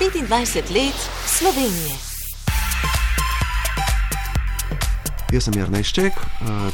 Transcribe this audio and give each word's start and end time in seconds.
25 0.00 0.70
let 0.70 0.94
Slovenije. 1.26 1.92
Jaz 5.32 5.44
sem 5.44 5.54
Jrnešček, 5.60 6.16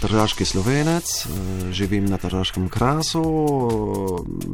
tržaški 0.00 0.46
slovenec, 0.46 1.10
živim 1.74 2.06
na 2.06 2.20
tržaškem 2.22 2.68
krasu, 2.70 3.22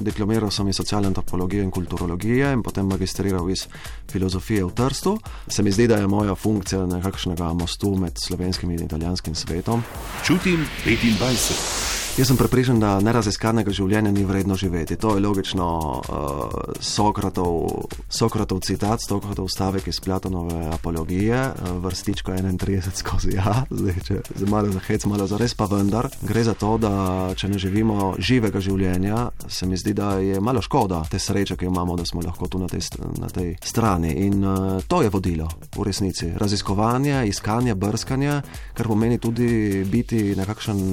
diplomiral 0.01 0.51
sem 0.51 0.69
iz 0.73 0.81
socialne 0.81 1.13
antropologije 1.13 1.63
in 1.63 1.71
kulturologije 1.71 2.49
in 2.53 2.63
potem 2.65 2.89
magistriral 2.89 3.51
iz 3.51 3.67
filozofije 4.11 4.65
v 4.65 4.73
Trstu. 4.75 5.19
Se 5.49 5.63
mi 5.63 5.71
zdi, 5.71 5.87
da 5.87 6.01
je 6.01 6.09
moja 6.09 6.35
funkcija 6.35 6.87
nekakšnega 6.87 7.53
mostu 7.53 7.93
med 7.95 8.17
slovenskim 8.25 8.71
in 8.71 8.89
italijanskim 8.89 9.35
svetom. 9.35 9.85
Čutim 10.25 10.65
25. 10.87 12.02
Jaz 12.13 12.29
sem 12.29 12.37
prepričan, 12.37 12.77
da 12.77 12.99
neraziskanega 13.01 13.73
življenja 13.73 14.11
ni 14.13 14.27
vredno 14.29 14.53
živeti. 14.61 14.99
To 15.01 15.15
je 15.17 15.21
logično 15.25 15.67
uh, 15.97 16.57
Sokratov, 16.85 17.87
Sokratov 18.13 18.59
citat, 18.67 19.01
Sokratov 19.01 19.47
stavek 19.49 19.87
iz 19.89 19.97
Platonove 20.05 20.67
apologije, 20.75 21.39
uh, 21.41 21.71
vrstička 21.81 22.35
31 22.37 22.91
skozi 23.01 23.33
ja, 23.39 23.63
zdaj 23.71 23.97
če 24.05 24.17
za 24.43 24.49
malo 24.51 24.69
za 24.75 24.83
hec, 24.85 25.07
malo 25.09 25.25
za 25.27 25.39
res, 25.41 25.55
pa 25.57 25.65
vendar. 25.71 26.11
Gre 26.21 26.43
za 26.45 26.53
to, 26.53 26.75
da 26.77 26.93
če 27.33 27.49
ne 27.49 27.61
živimo 27.63 28.11
živega 28.21 28.61
življenja, 28.61 29.23
se 29.49 29.67
mi 29.71 29.81
zdi, 29.81 29.95
da 29.97 30.19
je 30.21 30.41
malo 30.45 30.61
škoda 30.61 31.07
te 31.09 31.17
sreče, 31.17 31.57
ki 31.57 31.65
jo 31.65 31.73
imamo, 31.73 31.97
da 31.97 32.05
smo 32.05 32.21
lahko 32.21 32.45
tu 32.45 32.61
na 32.61 32.69
tej, 32.69 32.85
na 33.25 33.33
tej 33.33 33.55
strani. 33.65 34.13
In 34.27 34.45
uh, 34.45 34.83
to 34.85 35.01
je 35.01 35.09
vodilo 35.09 35.49
v 35.79 35.89
resnici. 35.89 36.29
Raziskovanje, 36.37 37.23
iskanje, 37.33 37.73
brskanje, 37.73 38.43
kar 38.77 38.93
pomeni 38.93 39.17
tudi 39.17 39.81
biti 39.89 40.37
nekakšen 40.37 40.85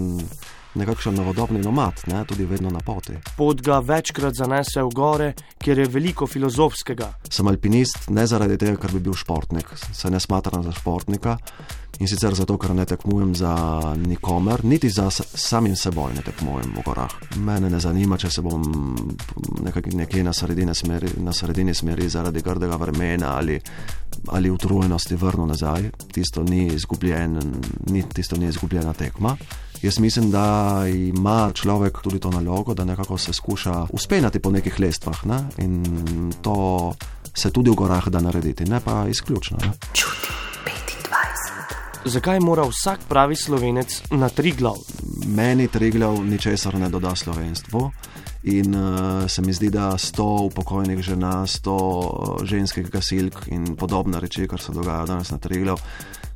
nekakšen 0.80 1.18
novodobni 1.20 1.62
nomad, 1.64 2.04
ne, 2.08 2.24
tudi 2.28 2.48
vedno 2.50 2.72
na 2.74 2.80
poti. 2.86 3.18
Pot 3.38 3.62
ga 3.66 3.80
večkrat 3.84 4.38
zanese 4.40 4.84
v 4.84 4.94
gore, 4.96 5.34
kjer 5.60 5.84
je 5.84 5.90
veliko 5.92 6.28
filozofskega. 6.28 7.12
Sem 7.30 7.48
alpinist 7.52 8.10
ne 8.16 8.28
zaradi 8.28 8.58
tega, 8.58 8.80
ker 8.80 8.96
bi 8.96 9.04
bil 9.10 9.18
športnik, 9.18 9.76
se 9.92 10.12
ne 10.12 10.20
smatram 10.20 10.64
za 10.64 10.76
športnika. 10.76 11.38
In 12.00 12.08
sicer 12.08 12.32
zato, 12.32 12.56
ker 12.56 12.72
ne 12.72 12.86
tekmujem 12.88 13.34
za 13.36 13.54
nikomer, 14.00 14.64
niti 14.64 14.88
za 14.90 15.10
samim 15.12 15.76
seboj 15.76 16.14
ne 16.16 16.22
tekmujem 16.24 16.72
v 16.78 16.84
gorah. 16.86 17.12
Mene 17.44 17.68
ne 17.70 17.80
zanima, 17.84 18.16
če 18.18 18.30
se 18.32 18.42
bom 18.42 18.64
nekje 19.68 20.24
na 20.24 20.34
sredini 20.34 20.76
smeri, 20.76 21.12
na 21.20 21.34
sredini 21.36 21.76
smeri 21.76 22.08
zaradi 22.10 22.42
grdega 22.42 22.78
vremena 22.80 23.34
ali, 23.36 23.60
ali 24.32 24.52
utrujenosti 24.52 25.20
vrnil 25.20 25.52
nazaj. 25.52 25.90
Tisto 26.16 26.44
ni, 26.44 26.70
izgubljen, 26.78 27.36
ni, 27.92 28.06
tisto 28.16 28.40
ni 28.40 28.48
izgubljena 28.48 28.94
tekma. 28.94 29.36
Jaz 29.82 30.00
mislim, 30.00 30.32
da 30.32 30.84
ima 30.88 31.52
človek 31.54 32.02
tudi 32.02 32.20
to 32.20 32.32
nalogo, 32.32 32.74
da 32.74 32.86
nekako 32.86 33.18
se 33.18 33.34
skuša 33.34 33.86
uspenjati 33.90 34.40
po 34.40 34.52
nekih 34.52 34.80
lestvah 34.80 35.26
ne? 35.26 35.44
in 35.58 36.34
to 36.42 36.94
se 37.36 37.52
tudi 37.52 37.70
v 37.70 37.74
gorah 37.74 38.08
da 38.08 38.20
narediti, 38.20 38.66
ne 38.66 38.80
pa 38.80 39.08
izključno. 39.08 39.58
Ne? 39.62 39.72
Zakaj 42.06 42.40
mora 42.40 42.64
vsak 42.64 43.00
pravi 43.10 43.36
slovenec 43.36 44.02
na 44.12 44.30
tri 44.30 44.52
glav? 44.52 44.76
Meni 45.28 45.68
tri 45.68 45.92
glav 45.92 46.26
ničesar 46.26 46.76
ne 46.76 46.90
doda 46.90 47.16
slovenstvu. 47.16 47.92
In 48.44 48.76
uh, 48.76 49.28
se 49.28 49.42
mi 49.42 49.54
zdi, 49.54 49.70
da 49.70 49.98
sto 49.98 50.24
upokojenih 50.48 51.02
žena, 51.04 51.48
sto 51.48 51.76
ženskih 52.44 52.88
gasilk 52.90 53.48
in 53.52 53.76
podobne 53.76 54.20
reči, 54.20 54.48
kar 54.48 54.62
se 54.62 54.72
dogaja 54.72 55.06
danes 55.06 55.32
na 55.32 55.38
Triglav, 55.38 55.82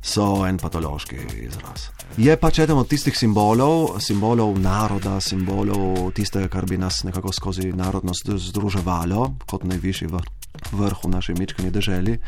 so 0.04 0.44
en 0.46 0.58
patološki 0.60 1.16
izraz. 1.46 1.88
Je 2.20 2.36
pač 2.36 2.60
eden 2.60 2.76
od 2.76 2.88
tistih 2.88 3.16
simbolov, 3.16 3.96
simbolov 4.04 4.58
naroda, 4.60 5.16
simbolov 5.24 6.12
tistega, 6.14 6.50
kar 6.52 6.68
bi 6.68 6.76
nas 6.78 7.02
nekako 7.08 7.32
skozi 7.32 7.72
narodnost 7.72 8.28
združevalo 8.50 9.30
kot 9.48 9.64
najvišji 9.64 10.10
vrh, 10.12 10.28
vrh 10.76 11.04
v 11.04 11.10
naši 11.10 11.34
mičkani 11.38 11.72
državi. 11.72 12.18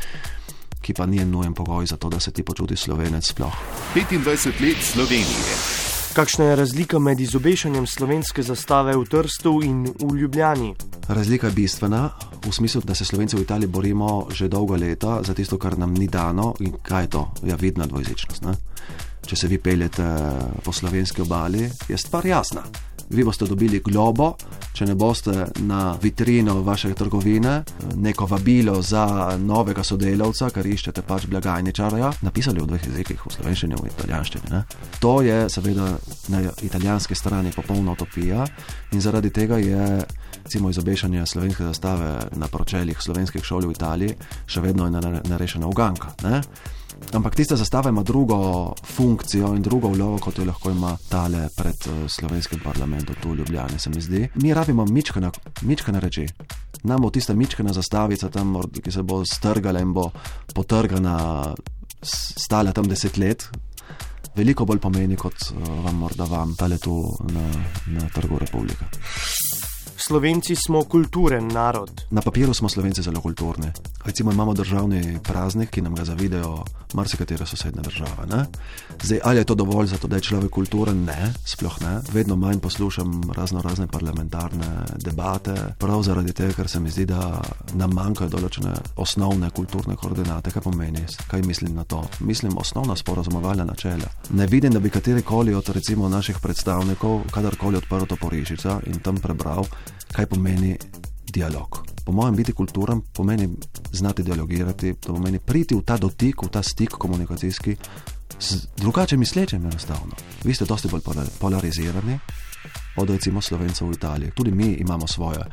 Ki 0.80 0.94
pa 0.94 1.06
ni 1.06 1.20
nujen 1.24 1.52
pogoj 1.54 1.86
za 1.86 1.96
to, 1.96 2.08
da 2.08 2.20
se 2.20 2.32
ti 2.32 2.42
počutiš 2.42 2.88
slovenec 2.88 3.26
sploh. 3.26 3.52
25 3.94 4.62
let 4.62 4.80
Slovenije. 4.80 5.85
Kakšna 6.16 6.44
je 6.44 6.56
razlika 6.56 6.98
med 6.98 7.20
izobešanjem 7.20 7.86
slovenske 7.86 8.42
zastave 8.42 8.94
v 8.96 9.04
Trstu 9.04 9.60
in 9.64 9.82
v 9.84 10.14
Ljubljani? 10.16 10.70
Razlika 11.08 11.46
je 11.46 11.52
bistvena 11.52 12.08
v 12.46 12.52
smislu, 12.52 12.80
da 12.80 12.94
se 12.94 13.04
Slovenci 13.04 13.36
v 13.36 13.42
Italiji 13.42 13.68
borimo 13.68 14.26
že 14.32 14.48
dolgo 14.48 14.76
leta 14.76 15.20
za 15.22 15.34
tisto, 15.34 15.58
kar 15.58 15.78
nam 15.78 15.92
ni 15.92 16.08
dano 16.08 16.54
in 16.60 16.72
kaj 16.82 17.04
je 17.04 17.10
to, 17.10 17.30
ja, 17.44 17.56
vidna 17.60 17.86
dvojezičnost. 17.86 18.42
Ne? 18.42 18.54
Če 19.26 19.36
se 19.36 19.48
vi 19.48 19.58
peljete 19.58 20.08
po 20.64 20.72
slovenski 20.72 21.20
obali, 21.20 21.68
je 21.88 21.98
stvar 21.98 22.26
jasna. 22.26 22.64
Vi 23.10 23.24
boste 23.24 23.46
dobili 23.46 23.80
globo, 23.84 24.32
če 24.74 24.86
ne 24.86 24.94
boste 24.98 25.46
na 25.64 25.94
vitrino 26.02 26.60
vaše 26.66 26.92
trgovine, 26.94 27.62
neko 27.96 28.26
vabilo 28.26 28.80
za 28.82 29.36
novega 29.38 29.84
sodelavca, 29.86 30.50
kar 30.50 30.66
iščete 30.66 31.04
pač 31.06 31.28
blagajničarja, 31.30 32.10
napisali 32.26 32.60
v 32.60 32.66
dveh 32.72 32.88
jezikih, 32.90 33.22
v 33.22 33.34
slovenščini 33.36 33.78
in 33.78 33.90
italijanščini. 33.92 34.50
Ne? 34.50 34.62
To 35.00 35.20
je 35.22 35.38
seveda 35.52 35.88
na 36.34 36.42
italijanski 36.66 37.14
strani 37.14 37.54
popolna 37.54 37.94
utopija 37.94 38.46
in 38.92 39.00
zaradi 39.00 39.30
tega 39.30 39.58
je 39.62 39.86
recimo 40.44 40.70
izobešanje 40.70 41.26
slovenske 41.26 41.64
zastave 41.64 42.18
na 42.36 42.48
pročeljih 42.48 42.98
slovenskih 43.02 43.44
šol 43.44 43.66
v 43.66 43.74
Italiji 43.74 44.18
še 44.46 44.60
vedno 44.62 44.90
nerešena 44.90 45.66
uganka. 45.66 46.12
Ne? 46.22 46.42
Ampak 47.12 47.34
tista 47.34 47.56
zastava 47.56 47.90
ima 47.90 48.02
drugo 48.02 48.74
funkcijo 48.84 49.54
in 49.54 49.62
drugo 49.62 49.88
vlogo, 49.88 50.18
kot 50.18 50.38
jo 50.38 50.44
lahko 50.44 50.70
ima 50.70 50.96
tale 51.08 51.48
pred 51.56 51.86
uh, 51.86 52.08
slovenskim 52.10 52.60
parlamentom, 52.64 53.16
tu 53.22 53.30
v 53.30 53.36
Ljubljani, 53.36 53.78
se 53.78 53.90
mi 53.90 54.00
zdi. 54.00 54.28
Mi 54.34 54.54
rabimo 54.54 54.84
mičkane 55.62 56.00
reči. 56.00 56.26
Nam 56.82 57.02
bo 57.02 57.10
tista 57.10 57.34
mičkana 57.34 57.72
zastavica 57.72 58.28
tam, 58.28 58.56
ki 58.82 58.92
se 58.92 59.02
bo 59.02 59.22
strgala 59.24 59.80
in 59.80 59.92
bo 59.92 60.10
potrgana, 60.54 61.54
stala 62.02 62.72
tam 62.72 62.88
deset 62.88 63.16
let, 63.16 63.48
veliko 64.36 64.64
bolj 64.64 64.80
pomeni, 64.80 65.16
kot 65.16 65.50
uh, 65.52 65.68
vam 65.84 66.02
morda 66.04 66.24
vam 66.24 66.56
tale 66.56 66.78
tu 66.78 67.00
na, 67.32 67.48
na 67.86 68.08
trgu 68.14 68.38
Republike. 68.38 68.92
Slovenci 70.06 70.54
smo 70.66 70.84
kulturen 70.84 71.48
narod. 71.48 71.90
Na 72.10 72.20
papiru 72.20 72.54
smo 72.54 72.68
Slovenci 72.68 73.02
zelo 73.02 73.20
kulturni. 73.20 73.72
Recimo 74.04 74.32
imamo 74.32 74.54
državni 74.54 75.18
praznik, 75.22 75.70
ki 75.70 75.82
nam 75.82 75.94
ga 75.94 76.04
zavidajo 76.04 76.64
marsikatere 76.94 77.46
sosednje 77.46 77.82
države. 77.82 78.46
Zdaj, 79.02 79.20
ali 79.24 79.38
je 79.38 79.44
to 79.44 79.54
dovolj 79.54 79.86
za 79.86 79.96
to, 79.96 80.08
da 80.08 80.16
je 80.16 80.22
človek 80.22 80.50
kulturen? 80.50 81.04
Ne, 81.04 81.32
sploh 81.44 81.80
ne. 81.80 82.00
Vedno 82.12 82.36
manj 82.36 82.58
poslušam 82.58 83.32
razno 83.36 83.62
razne 83.62 83.86
parlamentarne 83.86 84.66
debate, 85.04 85.54
prav 85.78 86.02
zaradi 86.02 86.32
tega, 86.32 86.52
ker 86.52 86.68
se 86.68 86.80
mi 86.80 86.90
zdi, 86.90 87.06
da 87.06 87.42
nam 87.74 87.90
manjkajo 87.90 88.30
določene 88.30 88.76
osnovne 88.96 89.50
kulturne 89.50 89.96
koordinate. 89.96 90.50
Kaj 90.50 90.62
pomeni? 90.62 91.02
Kaj 91.26 91.42
mislim 91.42 91.74
na 91.74 91.84
to? 91.84 92.04
Mislim 92.20 92.58
osnovna 92.58 92.96
sporozumovalna 92.96 93.64
načela. 93.64 94.06
Ne 94.30 94.46
vidim, 94.46 94.72
da 94.72 94.80
bi 94.80 94.90
katerikoli 94.90 95.54
od 95.54 95.68
recimo 95.68 96.08
naših 96.08 96.38
predstavnikov 96.42 97.26
kadarkoli 97.34 97.82
odprl 97.82 98.06
to 98.06 98.16
porišico 98.16 98.80
in 98.86 99.02
tam 99.02 99.18
prebral, 99.18 99.66
kaj 100.16 100.26
pomeni 100.26 100.76
dialog. 101.32 101.82
Po 102.04 102.12
mojem, 102.12 102.36
biti 102.36 102.52
kulturen 102.52 103.02
pomeni 103.12 103.48
znati 103.92 104.22
dialogirati, 104.22 104.94
to 104.94 105.14
pomeni 105.14 105.38
priti 105.38 105.74
v 105.74 105.82
ta 105.84 105.98
dotik, 106.00 106.42
v 106.42 106.48
ta 106.48 106.62
stik 106.62 106.96
komunikacijski 106.96 107.76
z 108.40 108.66
drugače 108.76 109.16
mislečem, 109.16 109.66
enostavno. 109.66 110.16
Vi 110.44 110.54
ste 110.54 110.64
dosti 110.64 110.88
bolj 110.88 111.00
polarizirani 111.40 112.18
od 112.96 113.10
recimo 113.10 113.40
slovencev 113.40 113.88
v 113.88 113.92
Italiji. 113.92 114.30
Tudi 114.34 114.50
mi 114.50 114.72
imamo 114.72 115.06
svoje 115.06 115.44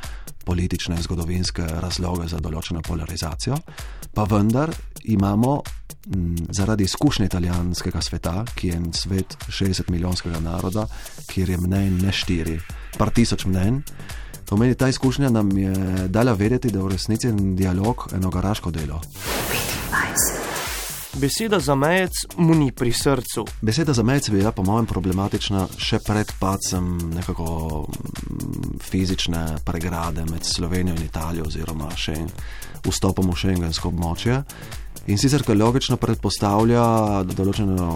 politične 0.46 0.96
in 0.96 1.04
zgodovinske 1.04 1.64
razloge 1.64 2.28
za 2.28 2.40
določeno 2.40 2.82
polarizacijo, 2.82 3.58
pa 4.14 4.24
vendar 4.24 4.72
imamo 5.04 5.62
m, 6.16 6.36
zaradi 6.52 6.84
izkušnje 6.84 7.26
italijanskega 7.26 8.02
sveta, 8.02 8.44
ki 8.56 8.68
je 8.68 8.76
en 8.76 8.92
svet 8.94 9.38
60 9.48 9.92
milijonskega 9.92 10.40
naroda, 10.40 10.88
kjer 11.28 11.50
je 11.50 11.58
mnen 11.58 12.00
ne 12.04 12.12
štiri, 12.12 12.60
par 12.98 13.12
tisoč 13.12 13.46
mnen. 13.46 13.84
Pomeni, 14.46 14.76
ta 14.76 14.90
izkušnja 14.90 15.30
nam 15.30 15.58
je 15.58 15.74
dala 16.08 16.34
vedeti, 16.34 16.72
da 16.72 16.80
je 16.80 16.84
v 16.84 16.92
resnici 16.92 17.32
dialog 17.32 18.08
eno 18.16 18.30
garaško 18.30 18.72
delo. 18.72 19.02
25. 19.92 20.44
Beseda 21.14 21.60
za 21.60 21.76
mejec 21.76 22.12
mu 22.38 22.56
ni 22.56 22.72
pri 22.72 22.92
srcu. 22.92 23.46
Beseda 23.62 23.94
za 23.94 24.04
mejec 24.04 24.28
je 24.28 24.34
bila, 24.34 24.52
po 24.52 24.64
mojem, 24.64 24.86
problematična 24.86 25.68
še 25.78 26.00
pred 26.02 26.32
pacem 26.40 26.98
nekako 27.14 27.46
mm, 27.86 28.80
fizične 28.82 29.46
pregrade 29.66 30.26
med 30.26 30.44
Slovenijo 30.44 30.96
in 30.96 31.06
Italijo, 31.06 31.46
oziroma 31.46 31.92
še 31.96 32.18
vstopom 32.82 33.30
v 33.30 33.38
šengensko 33.38 33.94
območje. 33.94 34.42
In 35.12 35.18
sicer, 35.20 35.42
ker 35.44 35.58
logično 35.60 35.98
predpostavlja 36.00 36.84
določeno 37.28 37.88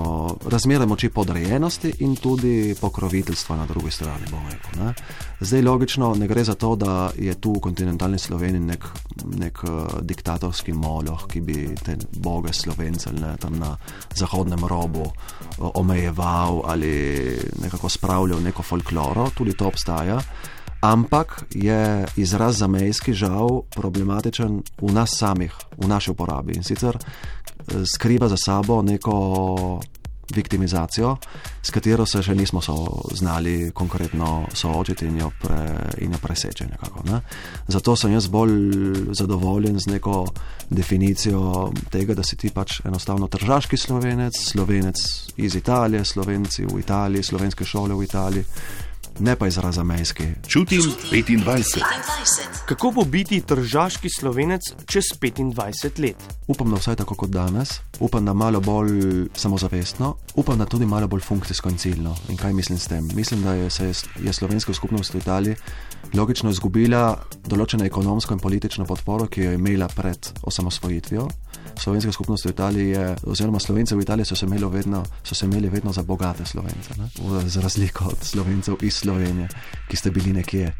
razmerje 0.51 0.87
moči 0.91 1.07
podrejenosti 1.15 1.93
in 2.03 2.17
tudi 2.19 2.73
pokroviteljstva 2.75 3.55
na 3.61 3.67
drugi 3.69 3.93
strani. 3.95 4.27
Rekel, 4.27 4.89
Zdaj, 5.39 5.63
logično 5.63 6.09
ne 6.19 6.27
gre 6.27 6.43
za 6.43 6.57
to, 6.59 6.73
da 6.75 7.07
je 7.15 7.31
tu 7.39 7.53
v 7.55 7.61
kontinentalni 7.63 8.19
Sloveniji 8.19 8.65
nek, 8.73 8.89
nek 9.39 9.63
uh, 9.63 9.95
diktatorski 10.03 10.75
moloh, 10.75 11.23
ki 11.31 11.45
bi 11.47 11.55
te 11.79 11.95
boge 12.19 12.51
slovence 12.51 13.15
ne, 13.15 13.37
tam 13.39 13.55
na 13.55 13.71
zahodnem 14.11 14.67
robu 14.67 15.07
uh, 15.07 15.71
omejeval 15.79 16.65
ali 16.67 16.91
nekako 17.63 17.87
spravljal 17.87 18.43
neko 18.43 18.67
folkloro, 18.67 19.29
tudi 19.31 19.55
to 19.55 19.71
obstaja. 19.71 20.19
Ampak 20.81 21.43
je 21.55 22.05
izraz 22.15 22.57
zamejski 22.57 23.13
žal 23.13 23.61
problematičen 23.75 24.61
v 24.81 24.93
nas 24.93 25.17
samih, 25.17 25.53
v 25.77 25.87
naši 25.87 26.11
uporabi 26.11 26.53
in 26.55 26.63
sicer 26.63 26.97
eh, 26.97 27.85
skriva 27.85 28.29
za 28.29 28.37
sabo 28.37 28.81
neko 28.81 29.81
viktimizacijo, 30.35 31.17
s 31.63 31.71
katero 31.71 32.05
se 32.05 32.21
še 32.23 32.35
nismo 32.35 32.61
so 32.61 32.75
znali 33.15 33.71
konkretno 33.73 34.47
soočiti 34.53 35.07
in 35.07 35.21
jo, 35.21 35.29
pre, 35.41 35.59
in 36.03 36.11
jo 36.11 36.19
preseči. 36.21 36.67
Nekako, 36.67 37.03
ne? 37.07 37.21
Zato 37.67 37.95
sem 37.95 38.11
jaz 38.11 38.27
bolj 38.27 39.13
zadovoljen 39.15 39.79
z 39.79 39.93
neko 39.93 40.25
definicijo 40.69 41.71
tega, 41.91 42.13
da 42.13 42.23
si 42.27 42.35
ti 42.35 42.51
pač 42.51 42.81
enostavno 42.85 43.27
tržaški 43.31 43.77
slovenec, 43.77 44.35
slovenec 44.51 45.03
iz 45.37 45.55
Italije, 45.55 46.03
slovenci 46.05 46.67
v 46.67 46.79
Italiji, 46.79 47.23
slovenske 47.23 47.65
šole 47.65 47.95
v 47.95 48.03
Italiji 48.03 48.45
ne 49.19 49.35
pa 49.35 49.47
izraza 49.47 49.83
mejski. 49.83 50.23
Čutim 50.47 50.81
25. 51.11 51.81
Kako 52.65 52.91
bo 52.91 53.03
biti 53.03 53.41
tržaški 53.41 54.09
slovenec 54.19 54.61
čez 54.85 55.03
25 55.21 55.99
let? 56.01 56.15
Upam, 56.47 56.71
da 56.71 56.77
vsaj 56.77 56.95
tako 56.95 57.15
kot 57.15 57.29
danes, 57.29 57.69
upam, 57.99 58.25
da 58.25 58.33
malo 58.33 58.59
bolj 58.59 59.27
samozavestno, 59.35 60.15
upam, 60.35 60.57
da 60.57 60.65
tudi 60.65 60.85
malo 60.85 61.07
bolj 61.07 61.21
funkcijsko 61.21 61.69
in 61.69 61.77
ciljno. 61.77 62.15
In 62.29 62.37
kaj 62.37 62.53
mislim 62.53 62.79
s 62.79 62.87
tem? 62.87 63.09
Mislim, 63.13 63.41
da 63.41 63.53
je, 63.53 63.69
se 63.69 63.93
je 64.23 64.33
slovenska 64.33 64.73
skupnost 64.73 65.13
v 65.13 65.17
Italiji 65.17 65.55
logično 66.13 66.49
izgubila 66.49 67.17
določeno 67.47 67.85
ekonomsko 67.85 68.33
in 68.33 68.39
politično 68.39 68.85
podporo, 68.85 69.27
ki 69.27 69.41
jo 69.41 69.51
je 69.51 69.59
imela 69.59 69.87
pred 69.87 70.29
osamosvojitvijo 70.41 71.27
slovenska 71.79 72.11
skupnost 72.11 72.45
v 72.45 72.49
Italiji, 72.49 72.89
je, 72.89 73.15
oziroma 73.27 73.59
slovenci 73.59 73.95
v 73.95 74.01
Italiji 74.01 74.25
so 74.25 74.35
se 74.35 74.45
imeli 74.45 74.65
vedno, 74.69 75.03
so 75.23 75.35
se 75.35 75.45
imeli 75.45 75.69
vedno 75.69 75.93
za 75.93 76.03
bogate 76.03 76.45
slovence, 76.45 76.93
za 77.45 77.61
razliko 77.61 78.05
od 78.05 78.17
slovencev 78.21 78.75
iz 78.81 78.95
Slovenije, 78.95 79.47
ki 79.89 79.97
ste 79.97 80.11
bili 80.11 80.33
nekje 80.33 80.73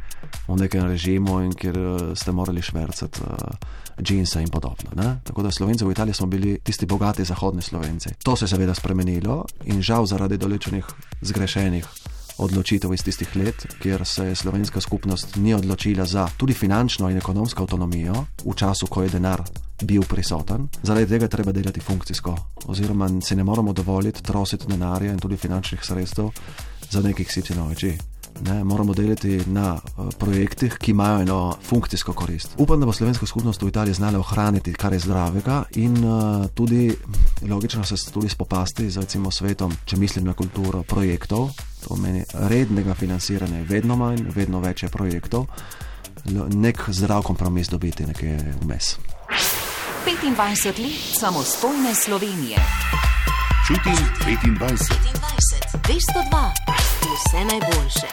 v 0.48 0.56
nekem 0.56 0.88
režimu 0.88 1.42
in 1.42 1.54
kjer 1.54 1.78
eh, 1.78 2.16
ste 2.16 2.32
morali 2.32 2.62
švrcati 2.62 3.22
uh, 3.22 4.02
džinse 4.02 4.42
in 4.42 4.50
podobno. 4.50 4.92
Ne? 4.96 5.20
Tako 5.24 5.44
da 5.44 5.52
slovenci 5.52 5.86
v 5.86 5.92
Italiji 5.92 6.14
smo 6.14 6.28
bili 6.28 6.60
tisti 6.64 6.86
bogati 6.86 7.24
zahodni 7.24 7.62
slovenci. 7.62 8.10
To 8.24 8.36
se 8.36 8.46
je 8.46 8.50
seveda 8.50 8.74
spremenilo 8.74 9.46
in 9.66 9.82
žal 9.82 10.06
zaradi 10.06 10.38
določenih 10.38 10.86
zgrešenih 11.22 11.86
odločitev 12.38 12.94
iz 12.94 13.04
tistih 13.04 13.36
let, 13.36 13.66
kjer 13.82 14.06
se 14.06 14.26
je 14.26 14.36
slovenska 14.36 14.82
skupnost 14.82 15.36
ni 15.36 15.54
odločila 15.54 16.06
za 16.06 16.28
tudi 16.38 16.54
finančno 16.54 17.10
in 17.10 17.18
ekonomsko 17.18 17.64
avtonomijo 17.64 18.26
v 18.46 18.56
času, 18.56 18.88
ko 18.88 19.04
je 19.04 19.10
denar 19.10 19.44
bil 19.84 20.04
prisoten. 20.04 20.68
Zaradi 20.84 21.08
tega 21.08 21.28
treba 21.28 21.52
delati 21.52 21.80
funkcijsko, 21.80 22.36
oziroma 22.66 23.10
se 23.22 23.36
ne 23.36 23.44
moramo 23.44 23.74
dovoliti 23.74 24.24
trositi 24.24 24.68
denarja 24.68 25.12
in 25.12 25.20
tudi 25.20 25.38
finančnih 25.38 25.84
sredstev 25.84 26.30
za 26.90 27.02
nekih 27.02 27.32
sipsinoviči. 27.32 27.98
Ne, 28.42 28.64
moramo 28.64 28.94
delati 28.94 29.42
na 29.46 29.74
uh, 29.74 30.10
projektih, 30.18 30.78
ki 30.78 30.92
imajo 30.92 31.22
eno 31.22 31.56
funkcijsko 31.64 32.14
korist. 32.14 32.50
Upam, 32.58 32.80
da 32.80 32.86
bo 32.86 32.94
slovenska 32.94 33.26
skupnost 33.26 33.62
v 33.62 33.68
Italiji 33.68 33.94
znala 33.94 34.20
ohraniti 34.20 34.74
kar 34.74 34.94
je 34.94 35.00
zdravega 35.00 35.64
in 35.76 35.98
uh, 36.06 36.46
tudi 36.54 36.94
logično 37.50 37.84
se 37.84 38.12
tudi 38.12 38.30
spopasti 38.30 38.90
z 38.90 38.98
recimo, 38.98 39.32
svetom, 39.32 39.74
če 39.86 39.98
mislim 39.98 40.26
na 40.26 40.34
kulturo 40.34 40.84
projektov. 40.84 41.50
To 41.88 41.96
pomeni 41.96 42.24
rednega 42.34 42.94
financiranja, 42.94 43.62
vedno 43.64 43.96
manj, 43.96 44.26
vedno 44.36 44.60
več 44.60 44.84
projektov, 44.92 45.46
nek 46.52 46.82
zdrav 46.92 47.24
kompromis 47.24 47.70
dobiti 47.72 48.06
nekje 48.06 48.36
vmes. 48.60 48.98
25 50.04 50.82
let 50.84 51.20
samostojne 51.20 51.94
Slovenije. 51.96 52.58
Čutim 53.68 53.96
25. 54.26 54.60
25, 54.60 55.80
202, 55.88 56.44
vse 57.08 57.46
najboljše. 57.52 58.12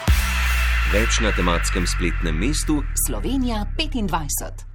Več 0.93 1.19
na 1.19 1.31
tematskem 1.35 1.87
spletnem 1.87 2.39
mestu 2.39 2.79
Slovenija 3.07 3.65
25. 3.77 4.74